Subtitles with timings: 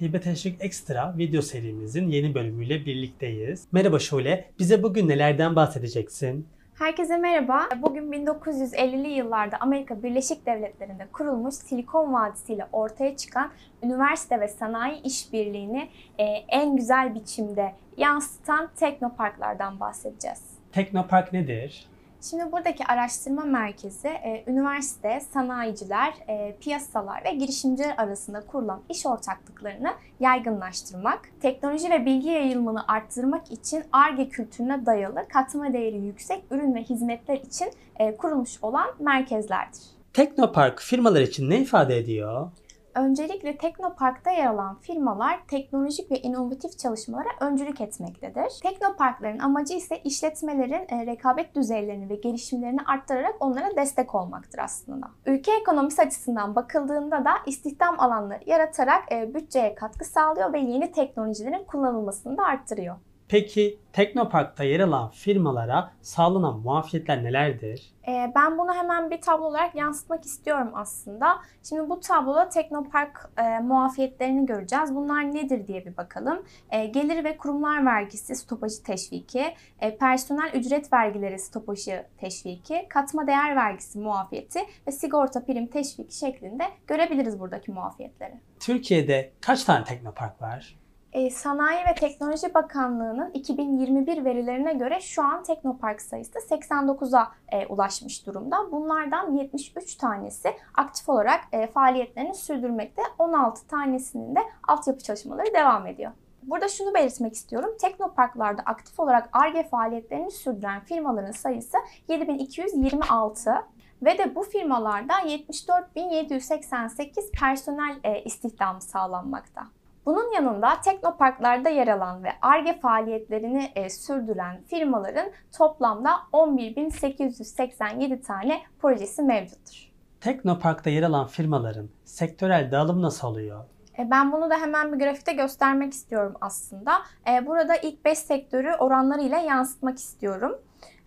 [0.00, 3.66] Hibe Teşvik Ekstra video serimizin yeni bölümüyle birlikteyiz.
[3.72, 6.48] Merhaba Şule, bize bugün nelerden bahsedeceksin?
[6.74, 7.68] Herkese merhaba.
[7.82, 13.50] Bugün 1950'li yıllarda Amerika Birleşik Devletleri'nde kurulmuş Silikon Vadisi ile ortaya çıkan
[13.82, 15.88] üniversite ve sanayi işbirliğini
[16.18, 20.42] e, en güzel biçimde yansıtan teknoparklardan bahsedeceğiz.
[20.72, 21.86] Teknopark nedir?
[22.30, 29.92] Şimdi buradaki araştırma merkezi e, üniversite, sanayiciler, e, piyasalar ve girişimciler arasında kurulan iş ortaklıklarını
[30.20, 36.82] yaygınlaştırmak, teknoloji ve bilgi yayılımını arttırmak için ARGE kültürüne dayalı katma değeri yüksek ürün ve
[36.82, 39.80] hizmetler için e, kurulmuş olan merkezlerdir.
[40.12, 42.50] Teknopark firmalar için ne ifade ediyor?
[42.94, 48.60] Öncelikle Teknopark'ta yer alan firmalar teknolojik ve inovatif çalışmalara öncülük etmektedir.
[48.62, 55.10] Teknoparkların amacı ise işletmelerin e, rekabet düzeylerini ve gelişimlerini arttırarak onlara destek olmaktır aslında.
[55.26, 61.64] Ülke ekonomisi açısından bakıldığında da istihdam alanları yaratarak e, bütçeye katkı sağlıyor ve yeni teknolojilerin
[61.64, 62.96] kullanılmasını da arttırıyor.
[63.28, 67.92] Peki Teknopark'ta yer alan firmalara sağlanan muafiyetler nelerdir?
[68.08, 71.38] Ee, ben bunu hemen bir tablo olarak yansıtmak istiyorum aslında.
[71.62, 74.94] Şimdi bu tabloda Teknopark e, muafiyetlerini göreceğiz.
[74.94, 76.42] Bunlar nedir diye bir bakalım.
[76.70, 83.56] E, gelir ve kurumlar vergisi stopajı teşviki, e, personel ücret vergileri stopajı teşviki, katma değer
[83.56, 88.34] vergisi muafiyeti ve sigorta prim teşviki şeklinde görebiliriz buradaki muafiyetleri.
[88.60, 90.83] Türkiye'de kaç tane Teknopark var?
[91.14, 98.26] E, Sanayi ve Teknoloji Bakanlığı'nın 2021 verilerine göre şu an Teknopark sayısı 89'a e, ulaşmış
[98.26, 98.72] durumda.
[98.72, 103.02] Bunlardan 73 tanesi aktif olarak e, faaliyetlerini sürdürmekte.
[103.18, 106.12] 16 tanesinin de altyapı çalışmaları devam ediyor.
[106.42, 107.70] Burada şunu belirtmek istiyorum.
[107.80, 111.76] Teknoparklarda aktif olarak ARGE faaliyetlerini sürdüren firmaların sayısı
[112.08, 113.54] 7226
[114.02, 119.62] ve de bu firmalarda 74.788 personel e, istihdamı sağlanmakta.
[120.06, 129.22] Bunun yanında teknoparklarda yer alan ve ARGE faaliyetlerini e, sürdüren firmaların toplamda 11.887 tane projesi
[129.22, 129.90] mevcuttur.
[130.20, 133.64] Teknopark'ta yer alan firmaların sektörel dağılımı nasıl oluyor?
[133.98, 136.92] E, ben bunu da hemen bir grafikte göstermek istiyorum aslında.
[137.30, 140.58] E, burada ilk 5 sektörü oranlarıyla yansıtmak istiyorum.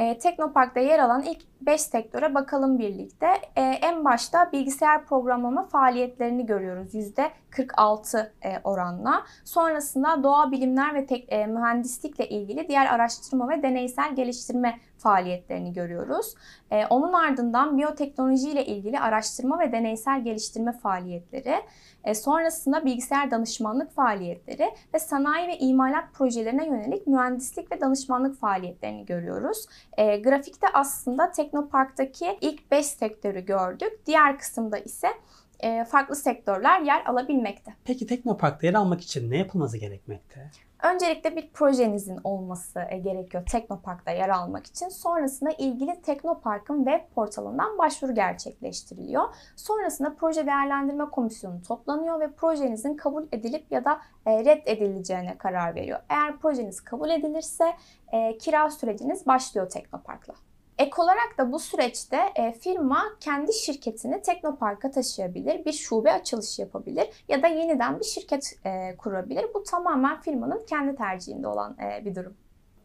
[0.00, 3.26] E, Teknopark'ta yer alan ilk 5 sektöre bakalım birlikte.
[3.56, 9.22] E, en başta bilgisayar programlama faaliyetlerini görüyoruz %46 e, oranla.
[9.44, 16.34] Sonrasında doğa bilimler ve tek, e, mühendislikle ilgili diğer araştırma ve deneysel geliştirme faaliyetlerini görüyoruz.
[16.70, 21.54] E, onun ardından biyoteknoloji ile ilgili araştırma ve deneysel geliştirme faaliyetleri,
[22.04, 29.06] e, sonrasında bilgisayar danışmanlık faaliyetleri ve sanayi ve imalat projelerine yönelik mühendislik ve danışmanlık faaliyetlerini
[29.06, 29.66] görüyoruz.
[29.98, 33.92] E, grafikte aslında Teknopark'taki ilk 5 sektörü gördük.
[34.06, 35.08] Diğer kısımda ise
[35.60, 37.74] e, farklı sektörler yer alabilmekte.
[37.84, 40.50] Peki Teknopark'ta yer almak için ne yapılması gerekmekte?
[40.82, 44.88] Öncelikle bir projenizin olması e, gerekiyor Teknopark'ta yer almak için.
[44.88, 49.24] Sonrasında ilgili Teknopark'ın web portalından başvuru gerçekleştiriliyor.
[49.56, 56.00] Sonrasında proje değerlendirme komisyonu toplanıyor ve projenizin kabul edilip ya da e, reddedileceğine karar veriyor.
[56.08, 57.76] Eğer projeniz kabul edilirse
[58.12, 60.34] e, kira süreciniz başlıyor Teknopark'la.
[60.80, 67.06] Ek olarak da bu süreçte e, firma kendi şirketini Teknopark'a taşıyabilir, bir şube açılışı yapabilir
[67.28, 69.46] ya da yeniden bir şirket e, kurabilir.
[69.54, 72.34] Bu tamamen firmanın kendi tercihinde olan e, bir durum.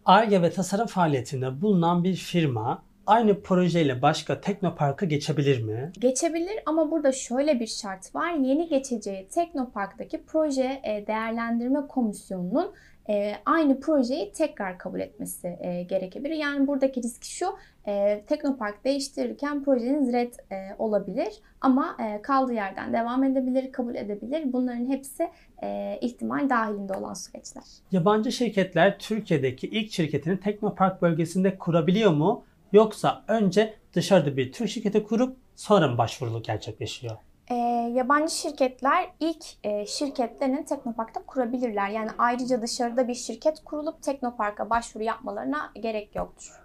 [0.06, 5.92] ARGE ve tasarım faaliyetinde bulunan bir firma aynı projeyle başka Teknopark'a geçebilir mi?
[6.00, 8.32] Geçebilir ama burada şöyle bir şart var.
[8.32, 12.74] Yeni geçeceği Teknopark'taki proje değerlendirme komisyonunun
[13.10, 16.36] e, aynı projeyi tekrar kabul etmesi e, gerekebilir.
[16.36, 17.46] Yani buradaki risk şu,
[17.88, 24.54] e, Teknopark değiştirirken projeniz red e, olabilir ama e, kaldığı yerden devam edebilir, kabul edebilir.
[24.54, 25.30] Bunların hepsi
[25.64, 27.64] e, ihtimal dahilinde olan süreçler.
[27.92, 32.44] Yabancı şirketler Türkiye'deki ilk şirketini Teknopark bölgesinde kurabiliyor mu?
[32.74, 37.16] Yoksa önce dışarıda bir Türk şirketi kurup sonra mı başvuruluk gerçekleşiyor?
[37.52, 37.56] E,
[37.96, 41.90] yabancı şirketler ilk e, şirketlerini Teknopark'ta kurabilirler.
[41.90, 46.62] Yani ayrıca dışarıda bir şirket kurulup Teknopark'a başvuru yapmalarına gerek yoktur.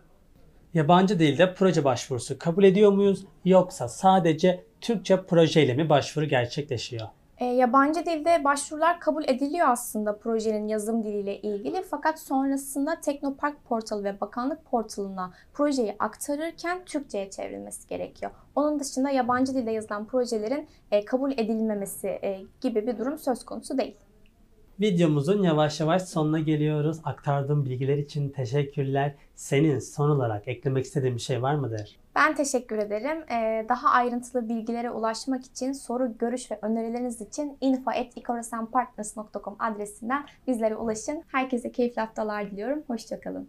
[0.74, 7.08] Yabancı dilde proje başvurusu kabul ediyor muyuz yoksa sadece Türkçe projeyle mi başvuru gerçekleşiyor?
[7.40, 11.82] E, yabancı dilde başvurular kabul ediliyor aslında projenin yazım diliyle ilgili.
[11.82, 18.32] Fakat sonrasında Teknopark portalı ve bakanlık portalına projeyi aktarırken Türkçe'ye çevrilmesi gerekiyor.
[18.54, 23.78] Onun dışında yabancı dilde yazılan projelerin e, kabul edilmemesi e, gibi bir durum söz konusu
[23.78, 23.96] değil.
[24.80, 27.00] Videomuzun yavaş yavaş sonuna geliyoruz.
[27.04, 29.14] Aktardığım bilgiler için teşekkürler.
[29.34, 31.96] Senin son olarak eklemek istediğin bir şey var mıdır?
[32.16, 33.18] Ben teşekkür ederim.
[33.30, 41.22] Ee, daha ayrıntılı bilgilere ulaşmak için soru, görüş ve önerileriniz için info.ikorasanpartners.com adresinden bizlere ulaşın.
[41.28, 42.82] Herkese keyifli haftalar diliyorum.
[42.86, 43.48] Hoşçakalın.